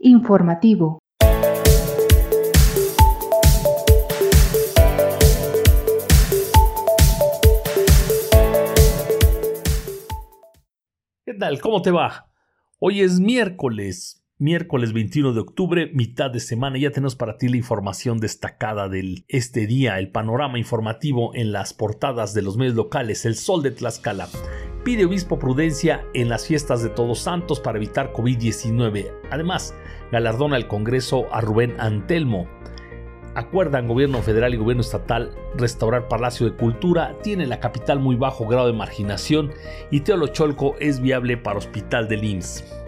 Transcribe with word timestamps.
Informativo. 0.00 0.98
¿Qué 11.24 11.32
tal? 11.38 11.58
¿Cómo 11.62 11.80
te 11.80 11.90
va? 11.90 12.30
Hoy 12.78 13.00
es 13.00 13.18
miércoles 13.18 14.23
Miércoles 14.40 14.92
21 14.92 15.32
de 15.32 15.38
octubre, 15.38 15.90
mitad 15.94 16.28
de 16.28 16.40
semana, 16.40 16.76
ya 16.76 16.90
tenemos 16.90 17.14
para 17.14 17.38
ti 17.38 17.46
la 17.46 17.56
información 17.56 18.18
destacada 18.18 18.88
de 18.88 19.24
este 19.28 19.68
día, 19.68 20.00
el 20.00 20.10
panorama 20.10 20.58
informativo 20.58 21.32
en 21.36 21.52
las 21.52 21.72
portadas 21.72 22.34
de 22.34 22.42
los 22.42 22.56
medios 22.56 22.74
locales. 22.74 23.26
El 23.26 23.36
Sol 23.36 23.62
de 23.62 23.70
Tlaxcala 23.70 24.26
pide 24.84 25.04
obispo 25.04 25.38
prudencia 25.38 26.04
en 26.14 26.28
las 26.28 26.48
fiestas 26.48 26.82
de 26.82 26.88
Todos 26.88 27.20
Santos 27.20 27.60
para 27.60 27.78
evitar 27.78 28.12
COVID-19. 28.12 29.12
Además, 29.30 29.72
galardona 30.10 30.56
el 30.56 30.66
Congreso 30.66 31.32
a 31.32 31.40
Rubén 31.40 31.76
Antelmo. 31.78 32.48
Acuerdan 33.36 33.86
gobierno 33.86 34.20
federal 34.20 34.52
y 34.52 34.56
gobierno 34.56 34.80
estatal 34.80 35.30
restaurar 35.56 36.08
Palacio 36.08 36.50
de 36.50 36.56
Cultura, 36.56 37.16
tiene 37.22 37.46
la 37.46 37.60
capital 37.60 38.00
muy 38.00 38.16
bajo 38.16 38.48
grado 38.48 38.66
de 38.66 38.72
marginación 38.72 39.52
y 39.92 40.00
Teolocholco 40.00 40.74
es 40.80 40.98
viable 40.98 41.36
para 41.36 41.58
Hospital 41.58 42.08
del 42.08 42.24
IMSS. 42.24 42.83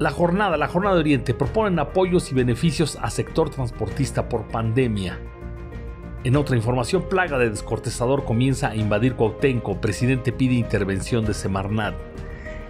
La 0.00 0.10
jornada, 0.10 0.56
la 0.56 0.66
jornada 0.66 0.96
de 0.96 1.02
Oriente, 1.02 1.34
proponen 1.34 1.78
apoyos 1.78 2.32
y 2.32 2.34
beneficios 2.34 2.98
a 3.00 3.10
sector 3.10 3.50
transportista 3.50 4.28
por 4.28 4.48
pandemia. 4.48 5.20
En 6.24 6.34
otra 6.34 6.56
información, 6.56 7.08
plaga 7.08 7.38
de 7.38 7.50
descortezador 7.50 8.24
comienza 8.24 8.70
a 8.70 8.74
invadir 8.76 9.14
Cuauhtémoc, 9.14 9.78
presidente 9.78 10.32
pide 10.32 10.54
intervención 10.54 11.24
de 11.24 11.32
Semarnat. 11.32 11.94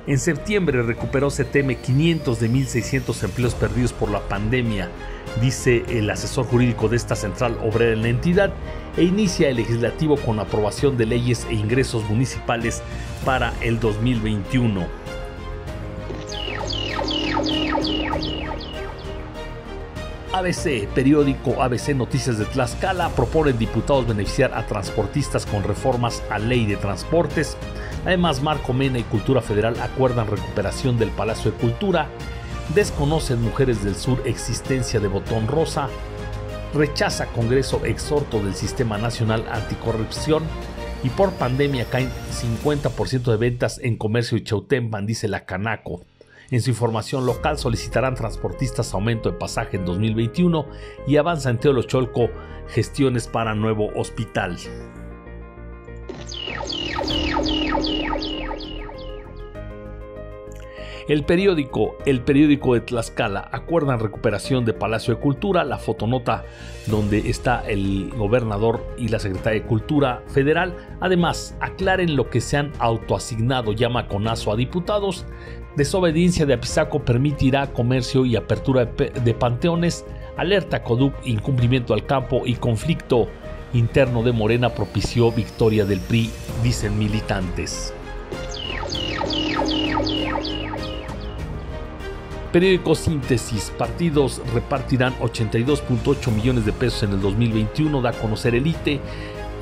En 0.06 0.18
septiembre 0.18 0.82
recuperó 0.82 1.30
CETEME 1.30 1.76
500 1.76 2.40
de 2.40 2.50
1.600 2.50 3.24
empleos 3.24 3.54
perdidos 3.54 3.94
por 3.94 4.10
la 4.10 4.20
pandemia, 4.20 4.90
dice 5.40 5.82
el 5.88 6.10
asesor 6.10 6.44
jurídico 6.44 6.88
de 6.88 6.96
esta 6.96 7.16
central 7.16 7.56
obrera 7.64 7.94
en 7.94 8.02
la 8.02 8.08
entidad, 8.08 8.52
e 8.98 9.04
inicia 9.04 9.48
el 9.48 9.56
legislativo 9.56 10.18
con 10.18 10.40
aprobación 10.40 10.98
de 10.98 11.06
leyes 11.06 11.46
e 11.48 11.54
ingresos 11.54 12.04
municipales 12.10 12.82
para 13.24 13.54
el 13.62 13.80
2021. 13.80 15.03
ABC, 20.34 20.88
periódico 20.88 21.62
ABC 21.62 21.94
Noticias 21.94 22.38
de 22.38 22.44
Tlaxcala, 22.44 23.10
proponen 23.10 23.56
diputados 23.56 24.08
beneficiar 24.08 24.52
a 24.52 24.66
transportistas 24.66 25.46
con 25.46 25.62
reformas 25.62 26.24
a 26.28 26.40
ley 26.40 26.66
de 26.66 26.76
transportes. 26.76 27.56
Además, 28.04 28.42
Marco 28.42 28.72
Mena 28.72 28.98
y 28.98 29.04
Cultura 29.04 29.40
Federal 29.40 29.80
acuerdan 29.80 30.26
recuperación 30.26 30.98
del 30.98 31.10
Palacio 31.10 31.52
de 31.52 31.58
Cultura. 31.58 32.08
Desconocen 32.74 33.42
Mujeres 33.42 33.84
del 33.84 33.94
Sur 33.94 34.22
existencia 34.24 34.98
de 34.98 35.06
botón 35.06 35.46
rosa. 35.46 35.88
Rechaza 36.74 37.26
Congreso 37.26 37.84
exhorto 37.84 38.42
del 38.42 38.56
Sistema 38.56 38.98
Nacional 38.98 39.44
Anticorrupción. 39.52 40.42
Y 41.04 41.10
por 41.10 41.30
pandemia 41.34 41.84
caen 41.84 42.10
50% 42.32 43.22
de 43.22 43.36
ventas 43.36 43.78
en 43.80 43.96
comercio 43.96 44.36
y 44.36 44.42
Chautempan, 44.42 45.06
dice 45.06 45.28
la 45.28 45.44
Canaco. 45.44 46.02
En 46.50 46.60
su 46.60 46.70
información 46.70 47.26
local 47.26 47.58
solicitarán 47.58 48.14
transportistas 48.14 48.94
aumento 48.94 49.30
de 49.30 49.38
pasaje 49.38 49.76
en 49.76 49.84
2021 49.84 50.66
y 51.06 51.16
avanza 51.16 51.50
en 51.50 51.58
Teolocholco 51.58 52.30
gestiones 52.68 53.26
para 53.26 53.54
nuevo 53.54 53.90
hospital. 53.94 54.56
El 61.06 61.24
periódico, 61.24 61.98
el 62.06 62.22
periódico 62.22 62.72
de 62.72 62.80
Tlaxcala, 62.80 63.46
acuerdan 63.52 64.00
recuperación 64.00 64.64
de 64.64 64.72
Palacio 64.72 65.14
de 65.14 65.20
Cultura, 65.20 65.62
la 65.62 65.76
fotonota 65.76 66.44
donde 66.86 67.28
está 67.28 67.62
el 67.68 68.10
gobernador 68.16 68.82
y 68.96 69.08
la 69.08 69.18
secretaria 69.18 69.60
de 69.60 69.66
Cultura 69.66 70.22
Federal. 70.28 70.74
Además, 71.00 71.58
aclaren 71.60 72.16
lo 72.16 72.30
que 72.30 72.40
se 72.40 72.56
han 72.56 72.72
autoasignado, 72.78 73.72
llama 73.72 74.08
conazo 74.08 74.50
a 74.50 74.56
diputados. 74.56 75.26
Desobediencia 75.76 76.46
de 76.46 76.54
Apizaco 76.54 77.04
permitirá 77.04 77.66
comercio 77.66 78.24
y 78.24 78.36
apertura 78.36 78.86
de 78.86 79.34
panteones. 79.34 80.06
Alerta 80.38 80.82
CODUC, 80.82 81.14
incumplimiento 81.26 81.92
al 81.92 82.06
campo 82.06 82.42
y 82.46 82.54
conflicto 82.54 83.28
interno 83.74 84.22
de 84.22 84.32
Morena 84.32 84.70
propició 84.70 85.30
victoria 85.30 85.84
del 85.84 86.00
PRI, 86.00 86.30
dicen 86.62 86.98
militantes. 86.98 87.92
Periódico 92.54 92.94
Síntesis, 92.94 93.72
partidos 93.76 94.40
repartirán 94.54 95.12
82.8 95.18 96.30
millones 96.30 96.64
de 96.64 96.72
pesos 96.72 97.02
en 97.02 97.10
el 97.10 97.20
2021, 97.20 98.00
da 98.00 98.10
a 98.10 98.12
conocer 98.12 98.54
el 98.54 98.68
ITE. 98.68 99.00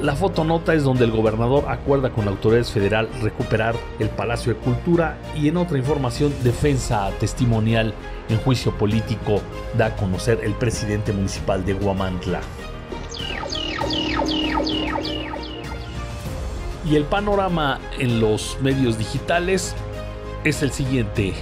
La 0.03 0.14
fotonota 0.14 0.75
es 0.75 0.84
donde 0.84 1.06
el 1.06 1.10
gobernador 1.10 1.64
acuerda 1.69 2.10
con 2.10 2.26
la 2.26 2.32
autoridad 2.32 2.64
federal 2.64 3.08
recuperar 3.22 3.76
el 3.98 4.10
Palacio 4.10 4.53
de 4.53 4.60
Cultura 4.60 5.16
y 5.34 5.48
en 5.48 5.56
otra 5.56 5.78
información, 5.78 6.34
defensa 6.44 7.10
testimonial 7.19 7.94
en 8.28 8.36
juicio 8.36 8.76
político 8.76 9.41
da 9.78 9.86
a 9.86 9.97
conocer 9.97 10.41
el 10.42 10.53
presidente 10.53 11.14
municipal 11.14 11.64
de 11.64 11.72
Guamantla. 11.72 12.42
Y 16.84 16.97
el 16.97 17.04
panorama 17.04 17.80
en 17.98 18.20
los 18.20 18.59
medios 18.60 18.98
digitales 18.98 19.74
es 20.44 20.62
el 20.62 20.72
siguiente. 20.72 21.32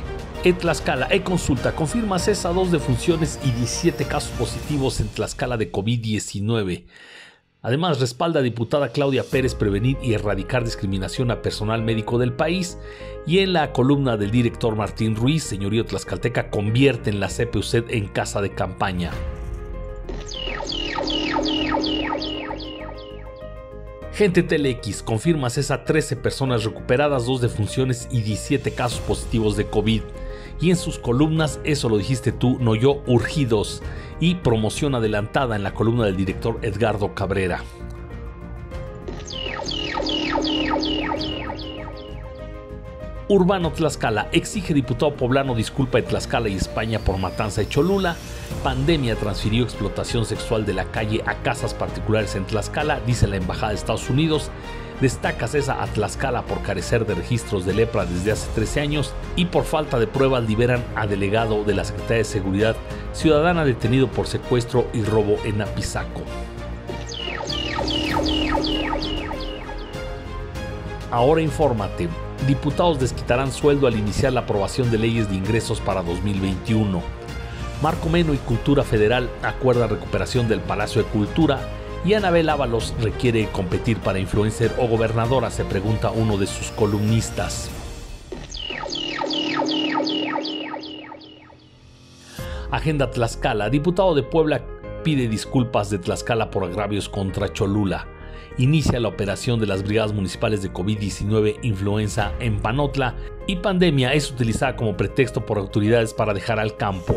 En 0.42 0.56
Tlaxcala, 0.56 1.06
e-consulta 1.10 1.72
confirma 1.72 2.18
cesa 2.18 2.48
dos 2.48 2.72
defunciones 2.72 3.38
y 3.44 3.50
17 3.50 4.06
casos 4.06 4.30
positivos 4.38 4.98
en 5.00 5.08
Tlaxcala 5.08 5.58
de 5.58 5.70
COVID-19. 5.70 6.84
Además, 7.60 8.00
respalda 8.00 8.40
a 8.40 8.42
diputada 8.42 8.88
Claudia 8.88 9.22
Pérez 9.22 9.54
prevenir 9.54 9.98
y 10.02 10.14
erradicar 10.14 10.64
discriminación 10.64 11.30
a 11.30 11.42
personal 11.42 11.82
médico 11.82 12.16
del 12.16 12.32
país. 12.32 12.78
Y 13.26 13.40
en 13.40 13.52
la 13.52 13.74
columna 13.74 14.16
del 14.16 14.30
director 14.30 14.74
Martín 14.76 15.14
Ruiz, 15.14 15.42
señorío 15.42 15.84
Tlaxcalteca 15.84 16.48
convierte 16.48 17.10
en 17.10 17.20
la 17.20 17.28
CPUCED 17.28 17.90
en 17.90 18.08
casa 18.08 18.40
de 18.40 18.54
campaña. 18.54 19.10
Gente 24.14 24.42
Telex 24.42 25.02
confirma 25.02 25.50
cesa 25.50 25.84
13 25.84 26.16
personas 26.16 26.64
recuperadas, 26.64 27.26
2 27.26 27.42
defunciones 27.42 28.08
y 28.10 28.22
17 28.22 28.72
casos 28.72 29.00
positivos 29.00 29.58
de 29.58 29.66
COVID 29.66 30.00
y 30.60 30.71
en 30.71 30.76
sus 30.76 30.98
columnas, 30.98 31.59
eso 31.65 31.88
lo 31.88 31.98
dijiste 31.98 32.32
tú, 32.32 32.59
no 32.60 32.75
yo, 32.75 33.03
urgidos 33.06 33.82
y 34.21 34.37
promoción 34.37 34.94
adelantada 34.94 35.56
en 35.56 35.62
la 35.62 35.72
columna 35.72 36.04
del 36.04 36.16
director 36.16 36.59
Edgardo 36.62 37.15
Cabrera. 37.15 37.62
Urbano 43.30 43.70
Tlaxcala 43.70 44.26
exige 44.32 44.74
diputado 44.74 45.14
poblano 45.14 45.54
disculpa 45.54 45.98
de 45.98 46.02
Tlaxcala 46.02 46.48
y 46.48 46.56
España 46.56 46.98
por 46.98 47.16
matanza 47.16 47.60
de 47.60 47.68
Cholula. 47.68 48.16
Pandemia 48.64 49.14
transfirió 49.14 49.62
explotación 49.62 50.24
sexual 50.26 50.66
de 50.66 50.72
la 50.72 50.86
calle 50.86 51.22
a 51.26 51.36
casas 51.36 51.72
particulares 51.72 52.34
en 52.34 52.44
Tlaxcala, 52.44 52.98
dice 53.06 53.28
la 53.28 53.36
Embajada 53.36 53.68
de 53.68 53.76
Estados 53.76 54.10
Unidos. 54.10 54.50
Destaca 55.00 55.46
César 55.46 55.78
a 55.80 55.86
Tlaxcala 55.86 56.42
por 56.42 56.62
carecer 56.62 57.06
de 57.06 57.14
registros 57.14 57.64
de 57.64 57.72
lepra 57.72 58.04
desde 58.04 58.32
hace 58.32 58.50
13 58.52 58.80
años 58.80 59.14
y 59.36 59.44
por 59.44 59.62
falta 59.62 60.00
de 60.00 60.08
pruebas 60.08 60.48
liberan 60.48 60.84
a 60.97 61.06
delegado 61.06 61.62
de 61.62 61.74
la 61.74 61.84
Secretaría 61.84 62.18
de 62.18 62.24
Seguridad 62.24 62.76
Ciudadana 63.12 63.64
detenido 63.64 64.08
por 64.08 64.26
secuestro 64.26 64.88
y 64.92 65.02
robo 65.02 65.36
en 65.44 65.62
Apizaco. 65.62 66.22
Ahora 71.12 71.41
infórmate. 71.41 72.08
Diputados 72.46 72.98
desquitarán 72.98 73.53
sueldo 73.53 73.86
al 73.86 73.97
iniciar 73.97 74.32
la 74.32 74.41
aprobación 74.41 74.91
de 74.91 74.98
leyes 74.98 75.28
de 75.28 75.36
ingresos 75.36 75.80
para 75.80 76.03
2021. 76.03 77.03
Marco 77.82 78.09
Meno 78.09 78.34
y 78.34 78.38
Cultura 78.38 78.82
Federal 78.82 79.30
acuerda 79.42 79.86
recuperación 79.86 80.48
del 80.48 80.60
Palacio 80.60 81.03
de 81.03 81.09
Cultura 81.09 81.60
y 82.04 82.15
Anabel 82.15 82.48
Ábalos 82.48 82.94
requiere 83.00 83.48
competir 83.50 83.98
para 83.98 84.18
influencer 84.18 84.72
o 84.78 84.86
gobernadora, 84.86 85.50
se 85.50 85.65
pregunta 85.65 86.10
uno 86.10 86.38
de 86.38 86.47
sus 86.47 86.70
columnistas. 86.70 87.70
Agenda 92.70 93.10
Tlaxcala. 93.10 93.68
Diputado 93.68 94.15
de 94.15 94.22
Puebla 94.22 94.62
pide 95.03 95.28
disculpas 95.28 95.91
de 95.91 95.98
Tlaxcala 95.98 96.50
por 96.50 96.65
agravios 96.65 97.09
contra 97.09 97.53
Cholula. 97.53 98.06
Inicia 98.60 99.01
la 99.01 99.09
operación 99.09 99.59
de 99.59 99.66
las 99.66 99.83
brigadas 99.83 100.12
municipales 100.12 100.60
de 100.60 100.71
COVID-19 100.71 101.60
influenza 101.62 102.34
en 102.41 102.60
Panotla 102.60 103.16
y 103.47 103.57
pandemia 103.57 104.12
es 104.12 104.30
utilizada 104.30 104.77
como 104.77 104.98
pretexto 104.98 105.47
por 105.47 105.57
autoridades 105.57 106.12
para 106.12 106.34
dejar 106.34 106.60
al 106.60 106.77
campo. 106.77 107.16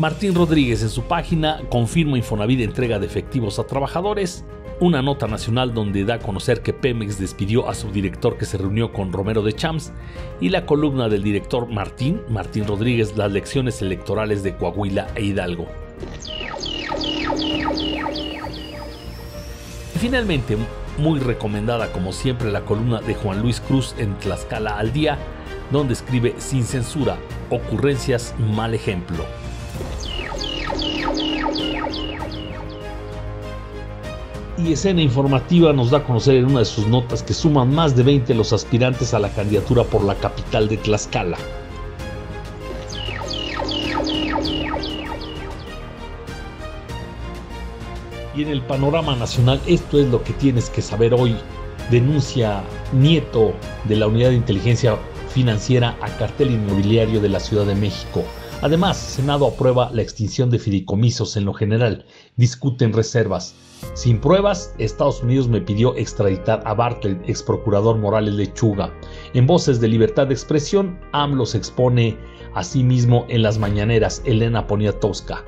Martín 0.00 0.34
Rodríguez 0.34 0.82
en 0.82 0.88
su 0.88 1.02
página 1.02 1.60
confirma 1.70 2.18
Infonavit 2.18 2.62
entrega 2.62 2.98
de 2.98 3.06
efectivos 3.06 3.60
a 3.60 3.64
trabajadores 3.68 4.44
una 4.80 5.00
nota 5.00 5.28
nacional 5.28 5.74
donde 5.74 6.04
da 6.04 6.14
a 6.14 6.18
conocer 6.18 6.62
que 6.62 6.72
Pemex 6.72 7.20
despidió 7.20 7.68
a 7.68 7.74
su 7.74 7.92
director 7.92 8.36
que 8.36 8.44
se 8.44 8.58
reunió 8.58 8.92
con 8.92 9.12
Romero 9.12 9.42
de 9.42 9.52
Champs 9.52 9.92
y 10.40 10.48
la 10.48 10.66
columna 10.66 11.08
del 11.08 11.22
director 11.22 11.68
Martín, 11.68 12.22
Martín 12.28 12.66
Rodríguez, 12.66 13.16
las 13.16 13.30
lecciones 13.30 13.82
electorales 13.82 14.42
de 14.42 14.56
Coahuila 14.56 15.06
e 15.14 15.22
Hidalgo. 15.22 15.87
Y 19.98 20.00
finalmente, 20.00 20.56
muy 20.96 21.18
recomendada 21.18 21.90
como 21.90 22.12
siempre 22.12 22.52
la 22.52 22.60
columna 22.60 23.00
de 23.00 23.16
Juan 23.16 23.42
Luis 23.42 23.60
Cruz 23.60 23.96
en 23.98 24.16
Tlaxcala 24.18 24.78
al 24.78 24.92
día, 24.92 25.18
donde 25.72 25.94
escribe 25.94 26.36
sin 26.38 26.62
censura, 26.62 27.18
ocurrencias 27.50 28.32
mal 28.38 28.74
ejemplo. 28.74 29.24
y 34.56 34.72
escena 34.72 35.02
informativa 35.02 35.72
nos 35.72 35.90
da 35.90 35.98
a 35.98 36.04
conocer 36.04 36.36
en 36.36 36.46
una 36.46 36.60
de 36.60 36.64
sus 36.64 36.86
notas 36.86 37.22
que 37.22 37.34
suman 37.34 37.72
más 37.72 37.96
de 37.96 38.02
20 38.04 38.34
los 38.34 38.52
aspirantes 38.52 39.14
a 39.14 39.18
la 39.18 39.30
candidatura 39.30 39.82
por 39.84 40.04
la 40.04 40.14
capital 40.16 40.68
de 40.68 40.76
Tlaxcala. 40.76 41.38
Y 48.38 48.42
en 48.42 48.50
el 48.50 48.62
panorama 48.62 49.16
nacional 49.16 49.60
esto 49.66 49.98
es 49.98 50.06
lo 50.10 50.22
que 50.22 50.32
tienes 50.34 50.70
que 50.70 50.80
saber 50.80 51.12
hoy. 51.12 51.34
Denuncia 51.90 52.62
Nieto 52.92 53.52
de 53.88 53.96
la 53.96 54.06
Unidad 54.06 54.28
de 54.28 54.36
Inteligencia 54.36 54.96
Financiera 55.30 55.98
a 56.00 56.08
cartel 56.18 56.52
inmobiliario 56.52 57.20
de 57.20 57.30
la 57.30 57.40
Ciudad 57.40 57.66
de 57.66 57.74
México. 57.74 58.22
Además, 58.62 58.96
Senado 58.96 59.44
aprueba 59.44 59.90
la 59.92 60.02
extinción 60.02 60.50
de 60.50 60.60
fideicomisos 60.60 61.36
en 61.36 61.46
lo 61.46 61.52
general, 61.52 62.06
discuten 62.36 62.92
reservas. 62.92 63.56
Sin 63.94 64.20
pruebas, 64.20 64.72
Estados 64.78 65.20
Unidos 65.20 65.48
me 65.48 65.60
pidió 65.60 65.96
extraditar 65.96 66.62
a 66.64 66.74
Bartlett, 66.74 67.28
ex 67.28 67.42
procurador 67.42 67.98
Morales 67.98 68.34
Lechuga. 68.34 68.92
En 69.34 69.48
Voces 69.48 69.80
de 69.80 69.88
Libertad 69.88 70.28
de 70.28 70.34
Expresión, 70.34 71.00
AMLO 71.10 71.44
se 71.44 71.58
expone 71.58 72.16
a 72.54 72.62
sí 72.62 72.84
mismo 72.84 73.26
en 73.28 73.42
las 73.42 73.58
mañaneras, 73.58 74.22
Elena 74.24 74.64
Poniatowska. 74.68 75.44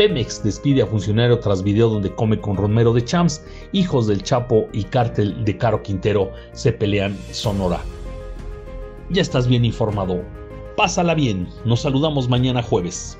Pemex 0.00 0.42
despide 0.42 0.80
a 0.80 0.86
funcionario 0.86 1.38
tras 1.40 1.62
video 1.62 1.90
donde 1.90 2.14
come 2.14 2.40
con 2.40 2.56
Romero 2.56 2.94
de 2.94 3.04
Champs, 3.04 3.44
hijos 3.72 4.06
del 4.06 4.22
Chapo 4.22 4.66
y 4.72 4.84
cártel 4.84 5.44
de 5.44 5.58
Caro 5.58 5.82
Quintero 5.82 6.32
se 6.52 6.72
pelean 6.72 7.14
Sonora. 7.32 7.82
Ya 9.10 9.20
estás 9.20 9.46
bien 9.46 9.62
informado. 9.62 10.24
Pásala 10.74 11.12
bien, 11.12 11.46
nos 11.66 11.82
saludamos 11.82 12.30
mañana 12.30 12.62
jueves. 12.62 13.18